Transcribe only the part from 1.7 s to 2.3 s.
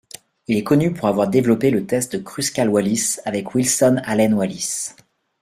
test de